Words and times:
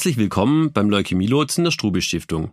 Herzlich 0.00 0.16
willkommen 0.16 0.72
beim 0.72 0.88
Leukämielotsen 0.88 1.62
der 1.62 1.72
Strube 1.72 2.00
Stiftung. 2.00 2.52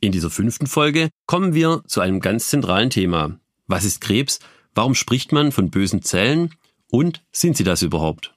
In 0.00 0.10
dieser 0.10 0.28
fünften 0.28 0.66
Folge 0.66 1.08
kommen 1.24 1.54
wir 1.54 1.84
zu 1.86 2.00
einem 2.00 2.18
ganz 2.18 2.48
zentralen 2.48 2.90
Thema. 2.90 3.38
Was 3.68 3.84
ist 3.84 4.00
Krebs? 4.00 4.40
Warum 4.74 4.96
spricht 4.96 5.30
man 5.30 5.52
von 5.52 5.70
bösen 5.70 6.02
Zellen? 6.02 6.50
Und 6.90 7.22
sind 7.30 7.56
sie 7.56 7.62
das 7.62 7.82
überhaupt? 7.82 8.34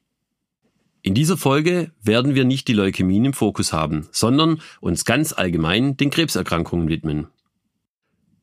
In 1.02 1.16
dieser 1.16 1.36
Folge 1.36 1.92
werden 2.04 2.36
wir 2.36 2.46
nicht 2.46 2.68
die 2.68 2.74
Leukämien 2.74 3.26
im 3.26 3.34
Fokus 3.34 3.74
haben, 3.74 4.08
sondern 4.12 4.62
uns 4.82 5.04
ganz 5.04 5.34
allgemein 5.34 5.98
den 5.98 6.12
Krebserkrankungen 6.12 6.90
widmen. 6.90 7.30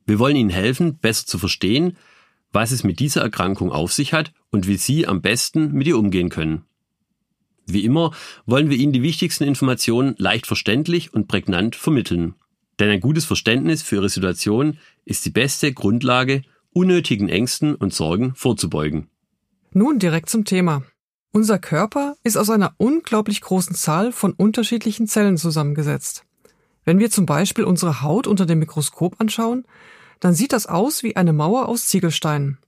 Wir 0.05 0.19
wollen 0.19 0.35
Ihnen 0.35 0.49
helfen, 0.49 0.97
besser 0.97 1.25
zu 1.25 1.39
verstehen, 1.39 1.95
was 2.51 2.71
es 2.71 2.83
mit 2.83 2.99
dieser 2.99 3.21
Erkrankung 3.21 3.71
auf 3.71 3.93
sich 3.93 4.11
hat 4.11 4.33
und 4.51 4.67
wie 4.67 4.75
Sie 4.75 5.07
am 5.07 5.21
besten 5.21 5.71
mit 5.71 5.87
ihr 5.87 5.97
umgehen 5.97 6.27
können. 6.27 6.65
Wie 7.65 7.83
immer 7.83 8.11
wollen 8.45 8.69
wir 8.69 8.77
Ihnen 8.77 8.93
die 8.93 9.01
wichtigsten 9.01 9.43
Informationen 9.43 10.15
leicht 10.17 10.47
verständlich 10.47 11.13
und 11.13 11.27
prägnant 11.27 11.75
vermitteln. 11.75 12.35
Denn 12.79 12.89
ein 12.89 12.99
gutes 12.99 13.25
Verständnis 13.25 13.81
für 13.81 13.95
Ihre 13.95 14.09
Situation 14.09 14.77
ist 15.05 15.25
die 15.25 15.31
beste 15.31 15.73
Grundlage, 15.73 16.43
unnötigen 16.73 17.29
Ängsten 17.29 17.75
und 17.75 17.93
Sorgen 17.93 18.35
vorzubeugen. 18.35 19.09
Nun 19.71 19.99
direkt 19.99 20.29
zum 20.29 20.45
Thema. 20.45 20.83
Unser 21.31 21.59
Körper 21.59 22.15
ist 22.23 22.37
aus 22.37 22.49
einer 22.49 22.75
unglaublich 22.77 23.41
großen 23.41 23.75
Zahl 23.75 24.11
von 24.11 24.33
unterschiedlichen 24.33 25.07
Zellen 25.07 25.37
zusammengesetzt. 25.37 26.23
Wenn 26.85 26.99
wir 26.99 27.09
zum 27.09 27.25
Beispiel 27.25 27.63
unsere 27.63 28.01
Haut 28.01 28.27
unter 28.27 28.45
dem 28.45 28.59
Mikroskop 28.59 29.19
anschauen, 29.19 29.65
dann 30.19 30.33
sieht 30.33 30.53
das 30.53 30.67
aus 30.67 31.03
wie 31.03 31.15
eine 31.15 31.33
Mauer 31.33 31.67
aus 31.67 31.87
Ziegelsteinen. 31.87 32.59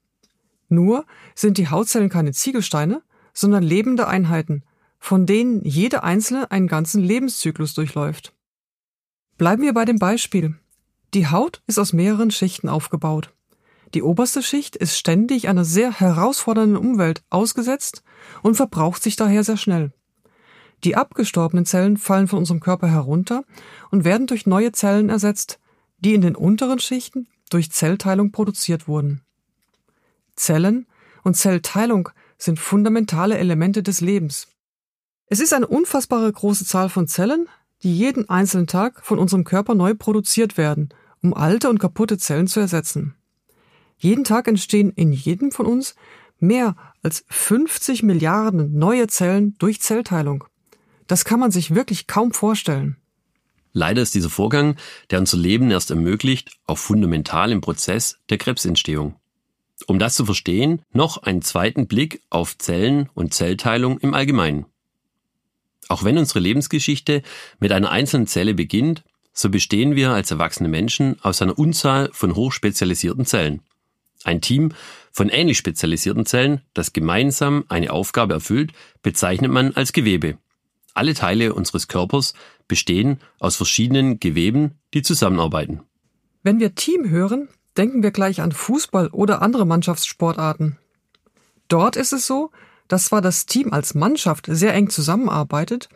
Nur 0.69 1.05
sind 1.35 1.57
die 1.57 1.69
Hautzellen 1.69 2.09
keine 2.09 2.33
Ziegelsteine, 2.33 3.03
sondern 3.33 3.63
lebende 3.63 4.07
Einheiten, 4.07 4.63
von 4.99 5.25
denen 5.25 5.63
jede 5.63 6.03
einzelne 6.03 6.51
einen 6.51 6.67
ganzen 6.67 7.03
Lebenszyklus 7.03 7.73
durchläuft. 7.73 8.33
Bleiben 9.37 9.61
wir 9.61 9.73
bei 9.73 9.85
dem 9.85 9.99
Beispiel. 9.99 10.55
Die 11.13 11.27
Haut 11.27 11.61
ist 11.67 11.79
aus 11.79 11.93
mehreren 11.93 12.31
Schichten 12.31 12.69
aufgebaut. 12.69 13.33
Die 13.93 14.03
oberste 14.03 14.43
Schicht 14.43 14.75
ist 14.75 14.97
ständig 14.97 15.47
einer 15.47 15.63
sehr 15.63 15.91
herausfordernden 15.91 16.77
Umwelt 16.77 17.23
ausgesetzt 17.29 18.03
und 18.41 18.55
verbraucht 18.55 19.01
sich 19.01 19.15
daher 19.15 19.43
sehr 19.43 19.57
schnell. 19.57 19.93
Die 20.83 20.95
abgestorbenen 20.95 21.65
Zellen 21.65 21.97
fallen 21.97 22.27
von 22.27 22.39
unserem 22.39 22.59
Körper 22.59 22.87
herunter 22.87 23.43
und 23.89 24.03
werden 24.03 24.27
durch 24.27 24.45
neue 24.45 24.71
Zellen 24.71 25.09
ersetzt, 25.09 25.59
die 25.99 26.13
in 26.13 26.21
den 26.21 26.35
unteren 26.35 26.79
Schichten 26.79 27.27
durch 27.49 27.71
Zellteilung 27.71 28.31
produziert 28.31 28.87
wurden. 28.87 29.21
Zellen 30.35 30.85
und 31.23 31.35
Zellteilung 31.35 32.09
sind 32.37 32.59
fundamentale 32.59 33.37
Elemente 33.37 33.81
des 33.81 34.01
Lebens. 34.01 34.47
Es 35.29 35.41
ist 35.41 35.53
eine 35.53 35.67
unfassbare 35.67 36.31
große 36.31 36.65
Zahl 36.65 36.87
von 36.87 37.07
Zellen, 37.07 37.49
die 37.83 37.95
jeden 37.95 38.29
einzelnen 38.29 38.67
Tag 38.67 39.05
von 39.05 39.19
unserem 39.19 39.43
Körper 39.43 39.75
neu 39.75 39.93
produziert 39.93 40.57
werden, 40.57 40.89
um 41.21 41.33
alte 41.33 41.69
und 41.69 41.79
kaputte 41.79 42.17
Zellen 42.17 42.47
zu 42.47 42.61
ersetzen. 42.61 43.15
Jeden 43.97 44.23
Tag 44.23 44.47
entstehen 44.47 44.91
in 44.91 45.11
jedem 45.11 45.51
von 45.51 45.65
uns 45.65 45.95
mehr 46.39 46.75
als 47.03 47.25
50 47.29 48.03
Milliarden 48.03 48.77
neue 48.77 49.07
Zellen 49.07 49.55
durch 49.59 49.81
Zellteilung. 49.81 50.45
Das 51.07 51.25
kann 51.25 51.39
man 51.39 51.51
sich 51.51 51.75
wirklich 51.75 52.07
kaum 52.07 52.31
vorstellen. 52.31 52.95
Leider 53.73 54.01
ist 54.01 54.15
dieser 54.15 54.29
Vorgang, 54.29 54.75
der 55.09 55.19
unser 55.19 55.37
Leben 55.37 55.71
erst 55.71 55.89
ermöglicht, 55.89 56.57
auch 56.65 56.77
fundamental 56.77 57.51
im 57.51 57.61
Prozess 57.61 58.17
der 58.29 58.37
Krebsentstehung. 58.37 59.15
Um 59.87 59.99
das 59.99 60.15
zu 60.15 60.25
verstehen, 60.25 60.81
noch 60.91 61.17
einen 61.23 61.41
zweiten 61.41 61.87
Blick 61.87 62.21
auf 62.29 62.57
Zellen 62.57 63.09
und 63.13 63.33
Zellteilung 63.33 63.99
im 63.99 64.13
Allgemeinen. 64.13 64.65
Auch 65.89 66.03
wenn 66.03 66.17
unsere 66.17 66.39
Lebensgeschichte 66.39 67.21
mit 67.59 67.71
einer 67.71 67.91
einzelnen 67.91 68.27
Zelle 68.27 68.53
beginnt, 68.53 69.03
so 69.33 69.49
bestehen 69.49 69.95
wir 69.95 70.11
als 70.11 70.31
erwachsene 70.31 70.67
Menschen 70.67 71.17
aus 71.21 71.41
einer 71.41 71.57
Unzahl 71.57 72.09
von 72.11 72.35
hochspezialisierten 72.35 73.25
Zellen. 73.25 73.61
Ein 74.23 74.41
Team 74.41 74.71
von 75.11 75.29
ähnlich 75.29 75.57
spezialisierten 75.57 76.25
Zellen, 76.25 76.61
das 76.73 76.91
gemeinsam 76.91 77.63
eine 77.69 77.91
Aufgabe 77.91 78.33
erfüllt, 78.33 78.71
bezeichnet 79.03 79.51
man 79.51 79.73
als 79.73 79.93
Gewebe. 79.93 80.37
Alle 80.93 81.13
Teile 81.13 81.53
unseres 81.53 81.87
Körpers 81.87 82.33
bestehen 82.67 83.19
aus 83.39 83.55
verschiedenen 83.55 84.19
Geweben, 84.19 84.79
die 84.95 85.03
zusammenarbeiten. 85.03 85.81
Wenn 86.41 86.59
wir 86.59 86.73
Team 86.73 87.09
hören, 87.09 87.47
denken 87.77 88.01
wir 88.01 88.11
gleich 88.11 88.41
an 88.41 88.51
Fußball 88.51 89.09
oder 89.09 89.43
andere 89.43 89.65
Mannschaftssportarten. 89.65 90.77
Dort 91.67 91.95
ist 91.95 92.13
es 92.13 92.25
so, 92.25 92.51
dass 92.87 93.05
zwar 93.05 93.21
das 93.21 93.45
Team 93.45 93.73
als 93.73 93.95
Mannschaft 93.95 94.47
sehr 94.49 94.73
eng 94.73 94.89
zusammenarbeitet, 94.89 95.89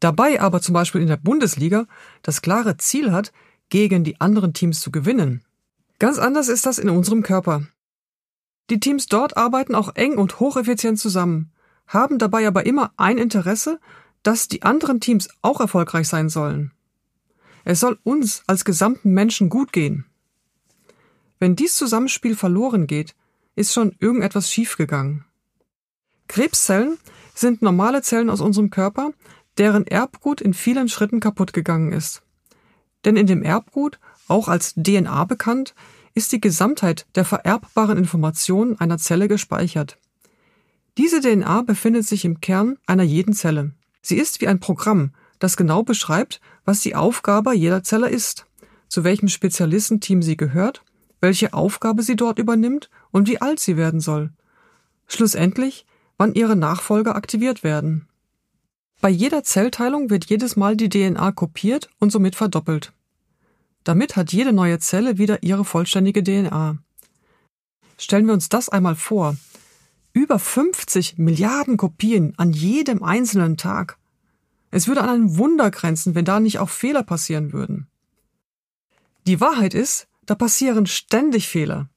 dabei 0.00 0.40
aber 0.40 0.60
zum 0.60 0.72
Beispiel 0.72 1.00
in 1.00 1.08
der 1.08 1.16
Bundesliga 1.16 1.86
das 2.22 2.42
klare 2.42 2.76
Ziel 2.76 3.12
hat, 3.12 3.32
gegen 3.68 4.04
die 4.04 4.20
anderen 4.20 4.52
Teams 4.52 4.80
zu 4.80 4.90
gewinnen. 4.90 5.44
Ganz 5.98 6.18
anders 6.18 6.48
ist 6.48 6.66
das 6.66 6.78
in 6.78 6.90
unserem 6.90 7.22
Körper. 7.22 7.66
Die 8.68 8.80
Teams 8.80 9.06
dort 9.06 9.36
arbeiten 9.36 9.74
auch 9.74 9.94
eng 9.94 10.16
und 10.16 10.40
hocheffizient 10.40 10.98
zusammen, 10.98 11.52
haben 11.86 12.18
dabei 12.18 12.46
aber 12.46 12.66
immer 12.66 12.92
ein 12.96 13.18
Interesse, 13.18 13.80
dass 14.22 14.48
die 14.48 14.62
anderen 14.62 15.00
Teams 15.00 15.28
auch 15.42 15.60
erfolgreich 15.60 16.08
sein 16.08 16.28
sollen. 16.28 16.72
Es 17.64 17.80
soll 17.80 17.98
uns 18.04 18.42
als 18.46 18.64
gesamten 18.64 19.12
Menschen 19.12 19.48
gut 19.48 19.72
gehen. 19.72 20.06
Wenn 21.38 21.56
dies 21.56 21.74
Zusammenspiel 21.76 22.36
verloren 22.36 22.86
geht, 22.86 23.14
ist 23.56 23.72
schon 23.72 23.94
irgendetwas 23.98 24.50
schiefgegangen. 24.50 25.24
Krebszellen 26.30 26.96
sind 27.34 27.60
normale 27.60 28.02
Zellen 28.02 28.30
aus 28.30 28.40
unserem 28.40 28.70
Körper, 28.70 29.10
deren 29.58 29.84
Erbgut 29.84 30.40
in 30.40 30.54
vielen 30.54 30.88
Schritten 30.88 31.18
kaputt 31.18 31.52
gegangen 31.52 31.92
ist. 31.92 32.22
Denn 33.04 33.16
in 33.16 33.26
dem 33.26 33.42
Erbgut, 33.42 33.98
auch 34.28 34.46
als 34.46 34.74
DNA 34.74 35.24
bekannt, 35.24 35.74
ist 36.14 36.30
die 36.30 36.40
Gesamtheit 36.40 37.08
der 37.16 37.24
vererbbaren 37.24 37.98
Informationen 37.98 38.78
einer 38.78 38.98
Zelle 38.98 39.26
gespeichert. 39.26 39.98
Diese 40.98 41.20
DNA 41.20 41.62
befindet 41.62 42.06
sich 42.06 42.24
im 42.24 42.40
Kern 42.40 42.78
einer 42.86 43.02
jeden 43.02 43.34
Zelle. 43.34 43.72
Sie 44.00 44.16
ist 44.16 44.40
wie 44.40 44.46
ein 44.46 44.60
Programm, 44.60 45.10
das 45.40 45.56
genau 45.56 45.82
beschreibt, 45.82 46.40
was 46.64 46.78
die 46.78 46.94
Aufgabe 46.94 47.54
jeder 47.54 47.82
Zelle 47.82 48.08
ist, 48.08 48.46
zu 48.86 49.02
welchem 49.02 49.28
Spezialistenteam 49.28 50.22
sie 50.22 50.36
gehört, 50.36 50.84
welche 51.20 51.54
Aufgabe 51.54 52.04
sie 52.04 52.14
dort 52.14 52.38
übernimmt 52.38 52.88
und 53.10 53.26
wie 53.26 53.40
alt 53.40 53.58
sie 53.58 53.76
werden 53.76 53.98
soll. 53.98 54.30
Schlussendlich 55.08 55.86
wann 56.20 56.34
ihre 56.34 56.54
Nachfolger 56.54 57.16
aktiviert 57.16 57.64
werden. 57.64 58.06
Bei 59.00 59.08
jeder 59.08 59.42
Zellteilung 59.42 60.10
wird 60.10 60.26
jedes 60.26 60.54
Mal 60.54 60.76
die 60.76 60.90
DNA 60.90 61.32
kopiert 61.32 61.88
und 61.98 62.12
somit 62.12 62.36
verdoppelt. 62.36 62.92
Damit 63.84 64.16
hat 64.16 64.30
jede 64.30 64.52
neue 64.52 64.78
Zelle 64.80 65.16
wieder 65.16 65.42
ihre 65.42 65.64
vollständige 65.64 66.22
DNA. 66.22 66.76
Stellen 67.96 68.26
wir 68.26 68.34
uns 68.34 68.50
das 68.50 68.68
einmal 68.68 68.96
vor. 68.96 69.34
Über 70.12 70.38
50 70.38 71.16
Milliarden 71.16 71.78
Kopien 71.78 72.34
an 72.36 72.52
jedem 72.52 73.02
einzelnen 73.02 73.56
Tag. 73.56 73.96
Es 74.70 74.88
würde 74.88 75.00
an 75.00 75.08
ein 75.08 75.38
Wunder 75.38 75.70
grenzen, 75.70 76.14
wenn 76.14 76.26
da 76.26 76.38
nicht 76.38 76.58
auch 76.58 76.68
Fehler 76.68 77.02
passieren 77.02 77.54
würden. 77.54 77.86
Die 79.26 79.40
Wahrheit 79.40 79.72
ist, 79.72 80.06
da 80.26 80.34
passieren 80.34 80.84
ständig 80.84 81.48
Fehler. 81.48 81.88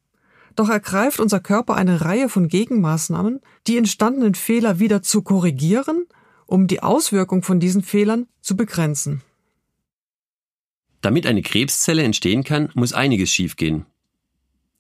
Doch 0.56 0.70
ergreift 0.70 1.20
unser 1.20 1.40
Körper 1.40 1.76
eine 1.76 2.02
Reihe 2.02 2.30
von 2.30 2.48
Gegenmaßnahmen, 2.48 3.42
die 3.68 3.78
entstandenen 3.78 4.36
Fehler 4.36 4.80
wieder 4.80 5.02
zu 5.02 5.22
korrigieren, 5.24 6.06
um 6.46 6.68
die 6.68 6.84
Auswirkung 6.84 7.42
von 7.42 7.60
diesen 7.60 7.82
Fehlern 7.82 8.28
zu 8.42 8.56
begrenzen. 8.56 9.22
Damit 11.02 11.26
eine 11.26 11.42
Krebszelle 11.42 12.04
entstehen 12.04 12.44
kann, 12.44 12.70
muss 12.76 12.94
einiges 12.94 13.32
schiefgehen. 13.32 13.86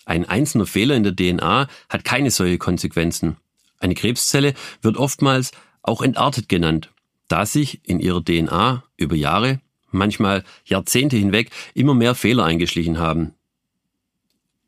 Ein 0.05 0.25
einzelner 0.25 0.65
Fehler 0.65 0.95
in 0.95 1.03
der 1.03 1.15
DNA 1.15 1.67
hat 1.89 2.03
keine 2.03 2.31
solche 2.31 2.57
Konsequenzen. 2.57 3.37
Eine 3.79 3.95
Krebszelle 3.95 4.53
wird 4.81 4.97
oftmals 4.97 5.51
auch 5.81 6.01
entartet 6.01 6.47
genannt, 6.49 6.91
da 7.27 7.45
sich 7.45 7.81
in 7.87 7.99
ihrer 7.99 8.23
DNA 8.23 8.83
über 8.95 9.15
Jahre, 9.15 9.59
manchmal 9.91 10.43
Jahrzehnte 10.65 11.17
hinweg 11.17 11.51
immer 11.73 11.93
mehr 11.93 12.15
Fehler 12.15 12.45
eingeschlichen 12.45 12.99
haben. 12.99 13.33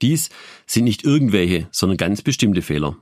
Dies 0.06 0.30
sind 0.68 0.84
nicht 0.84 1.04
irgendwelche, 1.04 1.68
sondern 1.72 1.98
ganz 1.98 2.22
bestimmte 2.22 2.62
Fehler. 2.62 2.96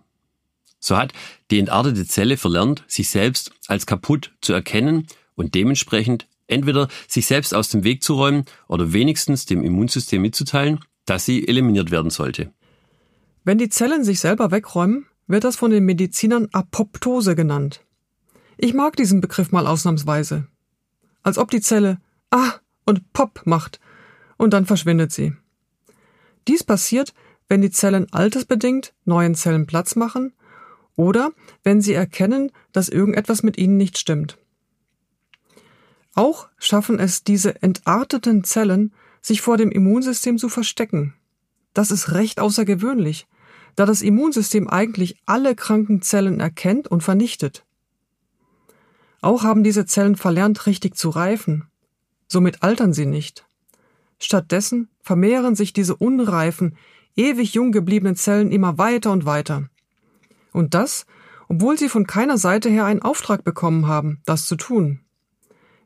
So 0.79 0.95
hat 0.95 1.11
die 1.51 1.59
entartete 1.59 2.07
Zelle 2.07 2.37
verlernt, 2.37 2.85
sich 2.87 3.09
selbst 3.09 3.51
als 3.67 3.85
kaputt 3.85 4.31
zu 4.39 4.53
erkennen 4.53 5.07
und 5.35 5.53
dementsprechend 5.53 6.27
entweder 6.47 6.87
sich 7.09 7.25
selbst 7.25 7.53
aus 7.53 7.67
dem 7.67 7.83
Weg 7.83 8.03
zu 8.03 8.13
räumen 8.13 8.45
oder 8.69 8.93
wenigstens 8.93 9.45
dem 9.45 9.63
Immunsystem 9.63 10.21
mitzuteilen, 10.21 10.79
dass 11.05 11.25
sie 11.25 11.45
eliminiert 11.45 11.91
werden 11.91 12.09
sollte. 12.09 12.53
Wenn 13.43 13.57
die 13.57 13.69
Zellen 13.69 14.05
sich 14.05 14.21
selber 14.21 14.51
wegräumen, 14.51 15.05
wird 15.27 15.43
das 15.43 15.57
von 15.57 15.71
den 15.71 15.83
Medizinern 15.83 16.47
Apoptose 16.53 17.35
genannt. 17.35 17.81
Ich 18.57 18.73
mag 18.73 18.95
diesen 18.95 19.19
Begriff 19.19 19.51
mal 19.51 19.67
ausnahmsweise. 19.67 20.47
Als 21.21 21.37
ob 21.37 21.51
die 21.51 21.59
Zelle 21.59 21.99
Ah 22.29 22.53
und 22.85 23.11
Pop 23.11 23.41
macht 23.43 23.81
und 24.37 24.53
dann 24.53 24.65
verschwindet 24.65 25.11
sie. 25.11 25.33
Dies 26.47 26.63
passiert, 26.63 27.13
wenn 27.47 27.61
die 27.61 27.71
Zellen 27.71 28.11
altersbedingt 28.11 28.93
neuen 29.05 29.35
Zellen 29.35 29.65
Platz 29.65 29.95
machen 29.95 30.33
oder 30.95 31.31
wenn 31.63 31.81
sie 31.81 31.93
erkennen, 31.93 32.51
dass 32.71 32.89
irgendetwas 32.89 33.43
mit 33.43 33.57
ihnen 33.57 33.77
nicht 33.77 33.97
stimmt. 33.97 34.37
Auch 36.15 36.47
schaffen 36.57 36.99
es 36.99 37.23
diese 37.23 37.61
entarteten 37.61 38.43
Zellen, 38.43 38.93
sich 39.21 39.41
vor 39.41 39.57
dem 39.57 39.71
Immunsystem 39.71 40.37
zu 40.37 40.49
verstecken. 40.49 41.13
Das 41.73 41.89
ist 41.89 42.11
recht 42.11 42.39
außergewöhnlich, 42.39 43.25
da 43.75 43.85
das 43.85 44.01
Immunsystem 44.01 44.69
eigentlich 44.69 45.17
alle 45.25 45.55
kranken 45.55 46.01
Zellen 46.01 46.39
erkennt 46.39 46.87
und 46.87 47.01
vernichtet. 47.01 47.65
Auch 49.21 49.43
haben 49.43 49.63
diese 49.63 49.85
Zellen 49.85 50.15
verlernt, 50.15 50.67
richtig 50.67 50.95
zu 50.95 51.09
reifen. 51.09 51.67
Somit 52.27 52.61
altern 52.61 52.93
sie 52.93 53.05
nicht. 53.05 53.45
Stattdessen 54.23 54.89
vermehren 55.01 55.55
sich 55.55 55.73
diese 55.73 55.95
unreifen, 55.95 56.77
ewig 57.15 57.53
jung 57.53 57.71
gebliebenen 57.71 58.15
Zellen 58.15 58.51
immer 58.51 58.77
weiter 58.77 59.11
und 59.11 59.25
weiter. 59.25 59.69
Und 60.51 60.73
das, 60.73 61.05
obwohl 61.49 61.77
sie 61.77 61.89
von 61.89 62.07
keiner 62.07 62.37
Seite 62.37 62.69
her 62.69 62.85
einen 62.85 63.01
Auftrag 63.01 63.43
bekommen 63.43 63.87
haben, 63.87 64.21
das 64.25 64.45
zu 64.45 64.55
tun. 64.55 65.01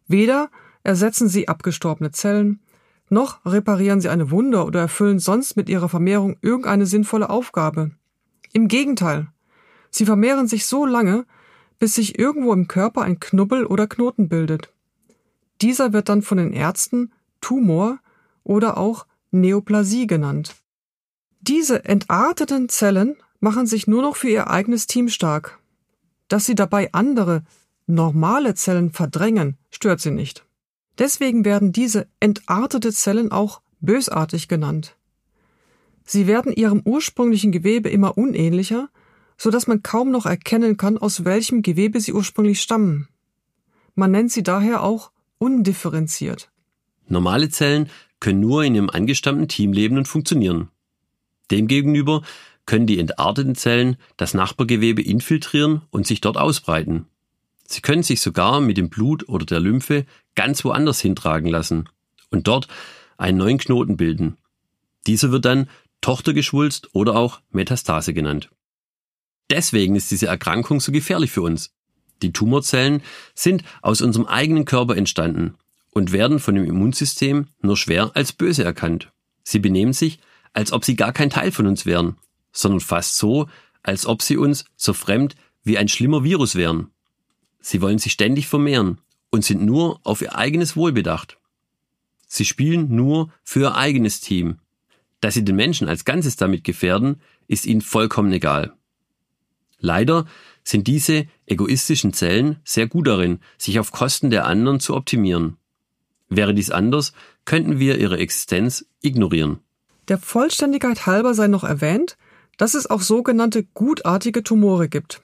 Weder 0.08 0.50
ersetzen 0.84 1.28
sie 1.28 1.48
abgestorbene 1.48 2.12
Zellen, 2.12 2.62
noch 3.10 3.46
reparieren 3.46 4.02
sie 4.02 4.10
eine 4.10 4.32
Wunde 4.32 4.64
oder 4.64 4.82
erfüllen 4.82 5.20
sonst 5.20 5.56
mit 5.56 5.70
ihrer 5.70 5.90
Vermehrung 5.90 6.38
irgendeine 6.42 6.86
sinnvolle 6.86 7.30
Aufgabe. 7.30 7.92
Im 8.54 8.68
Gegenteil, 8.68 9.28
sie 9.90 10.06
vermehren 10.06 10.48
sich 10.48 10.66
so 10.66 10.86
lange, 10.86 11.26
bis 11.80 11.96
sich 11.96 12.20
irgendwo 12.20 12.54
im 12.54 12.68
Körper 12.68 13.02
ein 13.02 13.20
Knubbel 13.20 13.66
oder 13.66 13.88
Knoten 13.88 14.30
bildet. 14.30 14.74
Dieser 15.62 15.94
wird 15.94 16.10
dann 16.10 16.22
von 16.22 16.38
den 16.38 16.54
Ärzten 16.54 17.12
Tumor 17.42 18.00
oder 18.48 18.78
auch 18.78 19.06
Neoplasie 19.32 20.08
genannt. 20.08 20.56
Diese 21.42 21.86
entarteten 21.86 22.70
Zellen 22.70 23.16
machen 23.40 23.68
sich 23.68 23.88
nur 23.88 24.02
noch 24.02 24.16
für 24.16 24.30
ihr 24.30 24.50
eigenes 24.50 24.88
Team 24.88 25.10
stark. 25.10 25.60
Dass 26.28 26.46
sie 26.46 26.56
dabei 26.56 26.92
andere, 26.94 27.44
normale 27.86 28.56
Zellen 28.56 28.92
verdrängen, 28.92 29.58
stört 29.70 30.02
sie 30.02 30.12
nicht. 30.12 30.46
Deswegen 30.98 31.46
werden 31.46 31.72
diese 31.72 32.08
entartete 32.20 32.92
Zellen 32.92 33.32
auch 33.32 33.62
bösartig 33.80 34.48
genannt. 34.48 34.96
Sie 36.04 36.26
werden 36.26 36.54
ihrem 36.54 36.82
ursprünglichen 36.84 37.52
Gewebe 37.52 37.90
immer 37.90 38.18
unähnlicher, 38.18 38.90
so 39.38 39.52
dass 39.52 39.68
man 39.68 39.84
kaum 39.84 40.10
noch 40.10 40.26
erkennen 40.26 40.78
kann, 40.78 40.98
aus 40.98 41.26
welchem 41.26 41.62
Gewebe 41.62 42.00
sie 42.00 42.14
ursprünglich 42.14 42.62
stammen. 42.62 43.08
Man 43.94 44.12
nennt 44.12 44.32
sie 44.32 44.44
daher 44.44 44.84
auch 44.84 45.12
undifferenziert. 45.38 46.50
Normale 47.10 47.50
Zellen 47.50 47.90
können 48.20 48.40
nur 48.40 48.64
in 48.64 48.76
ihrem 48.76 48.90
angestammten 48.90 49.48
Team 49.48 49.74
leben 49.74 49.98
und 49.98 50.08
funktionieren. 50.08 50.70
Demgegenüber 51.52 52.24
können 52.66 52.88
die 52.88 53.00
entarteten 53.00 53.56
Zellen 53.56 53.98
das 54.18 54.34
Nachbargewebe 54.34 55.02
infiltrieren 55.02 55.82
und 55.90 56.06
sich 56.06 56.22
dort 56.22 56.38
ausbreiten. 56.38 57.06
Sie 57.66 57.82
können 57.82 58.04
sich 58.04 58.22
sogar 58.22 58.60
mit 58.62 58.78
dem 58.78 58.90
Blut 58.90 59.28
oder 59.30 59.46
der 59.46 59.60
Lymphe 59.60 60.06
ganz 60.36 60.64
woanders 60.64 61.00
hintragen 61.00 61.50
lassen 61.50 61.90
und 62.30 62.48
dort 62.48 62.68
einen 63.18 63.38
neuen 63.38 63.58
Knoten 63.58 63.98
bilden. 63.98 64.38
Dieser 65.06 65.32
wird 65.32 65.46
dann 65.46 65.70
Tochtergeschwulst 66.02 66.94
oder 66.94 67.16
auch 67.16 67.40
Metastase 67.52 68.14
genannt. 68.14 68.50
Deswegen 69.50 69.96
ist 69.96 70.12
diese 70.12 70.28
Erkrankung 70.28 70.80
so 70.80 70.92
gefährlich 70.92 71.32
für 71.32 71.42
uns. 71.42 71.74
Die 72.22 72.34
Tumorzellen 72.34 73.02
sind 73.34 73.64
aus 73.82 74.02
unserem 74.02 74.26
eigenen 74.26 74.66
Körper 74.66 74.98
entstanden 74.98 75.56
und 75.98 76.12
werden 76.12 76.40
von 76.40 76.54
dem 76.54 76.64
Immunsystem 76.64 77.48
nur 77.60 77.76
schwer 77.76 78.12
als 78.14 78.32
böse 78.32 78.64
erkannt. 78.64 79.12
Sie 79.44 79.58
benehmen 79.58 79.94
sich, 79.94 80.20
als 80.54 80.72
ob 80.72 80.86
sie 80.86 80.96
gar 80.96 81.12
kein 81.12 81.32
Teil 81.32 81.52
von 81.52 81.66
uns 81.66 81.88
wären, 81.88 82.18
sondern 82.52 82.82
fast 82.82 83.18
so, 83.18 83.48
als 83.82 84.06
ob 84.06 84.22
sie 84.22 84.38
uns 84.38 84.66
so 84.76 84.94
fremd 84.94 85.36
wie 85.64 85.78
ein 85.78 85.88
schlimmer 85.88 86.24
Virus 86.24 86.54
wären. 86.54 86.92
Sie 87.60 87.82
wollen 87.82 87.98
sich 87.98 88.14
ständig 88.14 88.48
vermehren 88.48 89.00
und 89.32 89.44
sind 89.44 89.64
nur 89.64 90.00
auf 90.04 90.22
ihr 90.22 90.36
eigenes 90.36 90.76
Wohl 90.76 90.92
bedacht. 90.92 91.40
Sie 92.28 92.46
spielen 92.46 92.96
nur 92.96 93.34
für 93.44 93.62
ihr 93.62 93.76
eigenes 93.76 94.22
Team. 94.22 94.60
Dass 95.20 95.34
sie 95.34 95.44
den 95.44 95.56
Menschen 95.56 95.90
als 95.90 96.06
Ganzes 96.06 96.36
damit 96.36 96.64
gefährden, 96.64 97.22
ist 97.48 97.66
ihnen 97.66 97.82
vollkommen 97.82 98.32
egal. 98.32 98.74
Leider 99.80 100.28
sind 100.64 100.86
diese 100.86 101.26
egoistischen 101.48 102.14
Zellen 102.14 102.58
sehr 102.64 102.88
gut 102.88 103.08
darin, 103.08 103.40
sich 103.58 103.80
auf 103.80 103.92
Kosten 103.92 104.30
der 104.30 104.46
anderen 104.46 104.80
zu 104.80 104.96
optimieren. 104.96 105.58
Wäre 106.30 106.54
dies 106.54 106.72
anders, 106.72 107.14
könnten 107.46 107.80
wir 107.80 108.00
ihre 108.00 108.18
Existenz 108.18 108.86
ignorieren. 109.02 109.60
Der 110.08 110.18
Vollständigkeit 110.18 111.06
halber 111.06 111.34
sei 111.34 111.48
noch 111.48 111.64
erwähnt, 111.64 112.18
dass 112.58 112.74
es 112.74 112.90
auch 112.90 113.02
sogenannte 113.02 113.64
gutartige 113.64 114.44
Tumore 114.44 114.90
gibt. 114.90 115.22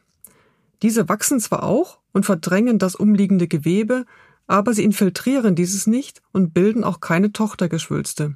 Diese 0.82 1.10
wachsen 1.10 1.40
zwar 1.40 1.64
auch 1.64 2.00
und 2.12 2.26
verdrängen 2.26 2.80
das 2.80 2.96
umliegende 2.96 3.48
Gewebe, 3.48 4.06
aber 4.48 4.74
sie 4.74 4.84
infiltrieren 4.84 5.56
dieses 5.56 5.88
nicht 5.88 6.22
und 6.32 6.54
bilden 6.54 6.84
auch 6.84 7.00
keine 7.00 7.32
Tochtergeschwülste. 7.32 8.36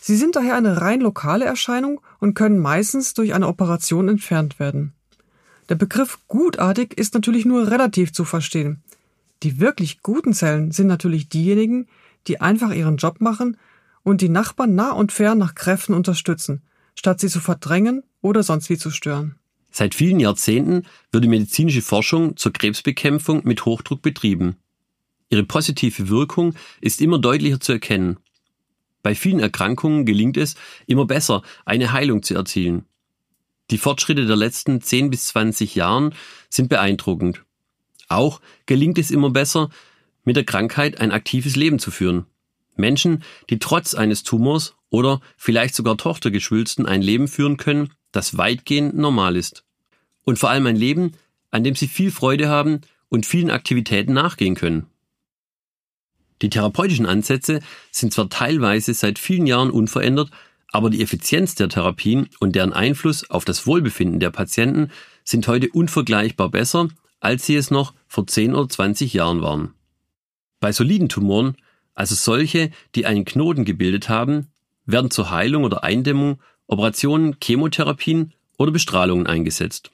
Sie 0.00 0.16
sind 0.16 0.36
daher 0.36 0.56
eine 0.56 0.80
rein 0.80 1.00
lokale 1.00 1.44
Erscheinung 1.44 2.00
und 2.20 2.34
können 2.34 2.58
meistens 2.58 3.14
durch 3.14 3.34
eine 3.34 3.48
Operation 3.48 4.08
entfernt 4.08 4.58
werden. 4.58 4.94
Der 5.68 5.74
Begriff 5.74 6.18
gutartig 6.26 6.98
ist 6.98 7.14
natürlich 7.14 7.44
nur 7.44 7.70
relativ 7.70 8.12
zu 8.12 8.24
verstehen. 8.24 8.82
Die 9.42 9.60
wirklich 9.60 10.02
guten 10.02 10.34
Zellen 10.34 10.70
sind 10.70 10.86
natürlich 10.86 11.28
diejenigen, 11.28 11.88
die 12.26 12.40
einfach 12.40 12.72
ihren 12.72 12.96
Job 12.96 13.20
machen 13.20 13.56
und 14.02 14.20
die 14.20 14.28
Nachbarn 14.28 14.74
nah 14.74 14.92
und 14.92 15.12
fern 15.12 15.38
nach 15.38 15.54
Kräften 15.54 15.94
unterstützen, 15.94 16.62
statt 16.94 17.20
sie 17.20 17.28
zu 17.28 17.40
verdrängen 17.40 18.02
oder 18.20 18.42
sonst 18.42 18.68
wie 18.68 18.78
zu 18.78 18.90
stören. 18.90 19.36
Seit 19.70 19.94
vielen 19.94 20.20
Jahrzehnten 20.20 20.84
wird 21.12 21.24
die 21.24 21.28
medizinische 21.28 21.82
Forschung 21.82 22.36
zur 22.36 22.52
Krebsbekämpfung 22.52 23.42
mit 23.44 23.64
Hochdruck 23.64 24.02
betrieben. 24.02 24.56
Ihre 25.28 25.44
positive 25.44 26.08
Wirkung 26.08 26.54
ist 26.80 27.00
immer 27.00 27.18
deutlicher 27.18 27.60
zu 27.60 27.72
erkennen. 27.72 28.18
Bei 29.02 29.14
vielen 29.14 29.40
Erkrankungen 29.40 30.04
gelingt 30.04 30.36
es 30.36 30.56
immer 30.86 31.06
besser, 31.06 31.42
eine 31.64 31.92
Heilung 31.92 32.22
zu 32.22 32.34
erzielen. 32.34 32.84
Die 33.70 33.78
Fortschritte 33.78 34.26
der 34.26 34.36
letzten 34.36 34.80
10 34.80 35.10
bis 35.10 35.28
20 35.28 35.76
Jahren 35.76 36.14
sind 36.50 36.68
beeindruckend. 36.68 37.44
Auch 38.10 38.40
gelingt 38.66 38.98
es 38.98 39.10
immer 39.10 39.30
besser, 39.30 39.70
mit 40.24 40.36
der 40.36 40.44
Krankheit 40.44 41.00
ein 41.00 41.12
aktives 41.12 41.56
Leben 41.56 41.78
zu 41.78 41.90
führen. 41.90 42.26
Menschen, 42.76 43.22
die 43.48 43.58
trotz 43.58 43.94
eines 43.94 44.24
Tumors 44.24 44.74
oder 44.90 45.20
vielleicht 45.36 45.74
sogar 45.74 45.96
Tochtergeschwülsten 45.96 46.86
ein 46.86 47.02
Leben 47.02 47.28
führen 47.28 47.56
können, 47.56 47.92
das 48.12 48.36
weitgehend 48.36 48.96
normal 48.96 49.36
ist. 49.36 49.64
Und 50.24 50.38
vor 50.38 50.50
allem 50.50 50.66
ein 50.66 50.76
Leben, 50.76 51.12
an 51.50 51.64
dem 51.64 51.76
sie 51.76 51.88
viel 51.88 52.10
Freude 52.10 52.48
haben 52.48 52.80
und 53.08 53.26
vielen 53.26 53.50
Aktivitäten 53.50 54.12
nachgehen 54.12 54.56
können. 54.56 54.86
Die 56.42 56.50
therapeutischen 56.50 57.06
Ansätze 57.06 57.60
sind 57.92 58.12
zwar 58.12 58.28
teilweise 58.28 58.92
seit 58.92 59.18
vielen 59.18 59.46
Jahren 59.46 59.70
unverändert, 59.70 60.30
aber 60.72 60.90
die 60.90 61.02
Effizienz 61.02 61.54
der 61.54 61.68
Therapien 61.68 62.28
und 62.40 62.56
deren 62.56 62.72
Einfluss 62.72 63.28
auf 63.30 63.44
das 63.44 63.66
Wohlbefinden 63.66 64.20
der 64.20 64.30
Patienten 64.30 64.90
sind 65.22 65.46
heute 65.48 65.68
unvergleichbar 65.70 66.48
besser, 66.48 66.88
als 67.20 67.46
sie 67.46 67.56
es 67.56 67.70
noch 67.70 67.94
vor 68.08 68.26
10 68.26 68.54
oder 68.54 68.68
20 68.68 69.12
Jahren 69.12 69.42
waren. 69.42 69.74
Bei 70.58 70.72
soliden 70.72 71.08
Tumoren, 71.08 71.56
also 71.94 72.14
solche, 72.14 72.70
die 72.94 73.06
einen 73.06 73.24
Knoten 73.24 73.64
gebildet 73.64 74.08
haben, 74.08 74.48
werden 74.86 75.10
zur 75.10 75.30
Heilung 75.30 75.64
oder 75.64 75.84
Eindämmung 75.84 76.40
Operationen, 76.66 77.36
Chemotherapien 77.42 78.32
oder 78.56 78.70
Bestrahlungen 78.70 79.26
eingesetzt. 79.26 79.90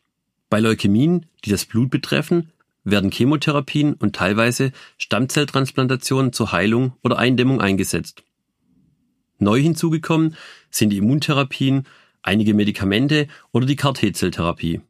Bei 0.51 0.61
Leukämien, 0.61 1.27
die 1.45 1.51
das 1.51 1.65
Blut 1.65 1.91
betreffen, 1.91 2.53
werden 2.85 3.11
Chemotherapien 3.11 3.95
und 3.95 4.15
teilweise 4.15 4.73
Stammzelltransplantationen 4.99 6.33
zur 6.33 6.53
Heilung 6.53 6.93
oder 7.03 7.19
Eindämmung 7.19 7.61
eingesetzt. 7.61 8.23
Neu 9.39 9.61
hinzugekommen 9.61 10.37
sind 10.71 10.91
die 10.91 10.99
Immuntherapien, 10.99 11.87
einige 12.23 12.55
Medikamente 12.55 13.27
oder 13.53 13.67
die 13.67 13.77
CAR-T-Zelltherapie. 13.77 14.83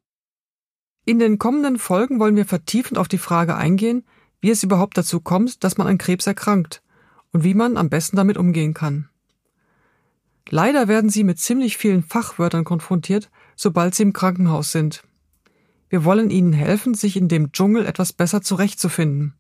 In 1.07 1.21
den 1.21 1.39
kommenden 1.39 1.79
Folgen 1.79 2.19
wollen 2.19 2.35
wir 2.35 2.47
vertiefend 2.47 2.99
auf 2.99 3.07
die 3.07 3.17
Frage 3.17 3.55
eingehen, 3.55 4.05
wie 4.41 4.51
es 4.51 4.65
überhaupt 4.65 4.99
dazu 4.99 5.21
kommt, 5.21 5.63
dass 5.63 5.79
man 5.79 5.87
an 5.87 5.99
Krebs 5.99 6.27
erkrankt 6.27 6.83
und 7.31 7.45
wie 7.45 7.55
man 7.55 7.77
am 7.77 7.89
besten 7.89 8.17
damit 8.17 8.37
umgehen 8.37 8.75
kann. 8.75 9.09
Leider 10.49 10.89
werden 10.89 11.09
sie 11.09 11.23
mit 11.23 11.39
ziemlich 11.39 11.77
vielen 11.77 12.03
Fachwörtern 12.03 12.65
konfrontiert, 12.65 13.31
sobald 13.55 13.95
sie 13.95 14.03
im 14.03 14.13
Krankenhaus 14.13 14.73
sind. 14.73 15.05
Wir 15.89 16.05
wollen 16.05 16.29
ihnen 16.29 16.53
helfen, 16.53 16.95
sich 16.95 17.17
in 17.17 17.29
dem 17.29 17.53
Dschungel 17.53 17.87
etwas 17.87 18.13
besser 18.13 18.43
zurechtzufinden. 18.43 19.35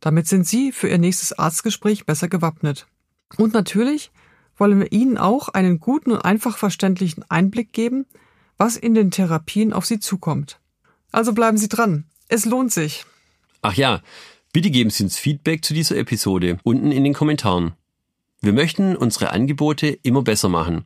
Damit 0.00 0.26
sind 0.26 0.46
sie 0.46 0.72
für 0.72 0.88
ihr 0.88 0.98
nächstes 0.98 1.32
Arztgespräch 1.32 2.04
besser 2.04 2.28
gewappnet. 2.28 2.86
Und 3.38 3.54
natürlich 3.54 4.12
wollen 4.56 4.78
wir 4.78 4.92
Ihnen 4.92 5.16
auch 5.16 5.48
einen 5.48 5.80
guten 5.80 6.12
und 6.12 6.22
einfach 6.22 6.58
verständlichen 6.58 7.24
Einblick 7.30 7.72
geben, 7.72 8.04
was 8.58 8.76
in 8.76 8.92
den 8.92 9.10
Therapien 9.10 9.72
auf 9.72 9.86
Sie 9.86 9.98
zukommt. 9.98 10.60
Also 11.12 11.32
bleiben 11.32 11.58
Sie 11.58 11.68
dran. 11.68 12.06
Es 12.28 12.44
lohnt 12.44 12.72
sich. 12.72 13.04
Ach 13.60 13.74
ja, 13.74 14.02
bitte 14.52 14.70
geben 14.70 14.90
Sie 14.90 15.04
uns 15.04 15.16
Feedback 15.16 15.64
zu 15.64 15.74
dieser 15.74 15.96
Episode 15.96 16.58
unten 16.64 16.90
in 16.90 17.04
den 17.04 17.14
Kommentaren. 17.14 17.74
Wir 18.40 18.52
möchten 18.52 18.96
unsere 18.96 19.30
Angebote 19.30 19.86
immer 19.86 20.22
besser 20.22 20.48
machen. 20.48 20.84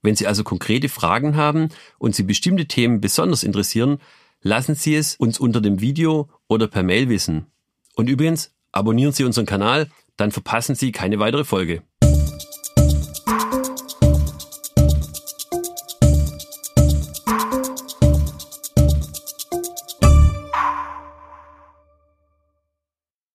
Wenn 0.00 0.16
Sie 0.16 0.26
also 0.26 0.44
konkrete 0.44 0.88
Fragen 0.88 1.36
haben 1.36 1.68
und 1.98 2.14
Sie 2.14 2.22
bestimmte 2.22 2.66
Themen 2.66 3.00
besonders 3.00 3.42
interessieren, 3.42 3.98
lassen 4.40 4.74
Sie 4.74 4.94
es 4.94 5.16
uns 5.16 5.38
unter 5.38 5.60
dem 5.60 5.80
Video 5.80 6.30
oder 6.46 6.68
per 6.68 6.82
Mail 6.82 7.10
wissen. 7.10 7.46
Und 7.94 8.08
übrigens, 8.08 8.52
Abonnieren 8.72 9.12
Sie 9.12 9.24
unseren 9.24 9.46
Kanal, 9.46 9.88
dann 10.16 10.30
verpassen 10.30 10.74
Sie 10.74 10.92
keine 10.92 11.18
weitere 11.18 11.44
Folge. 11.44 11.82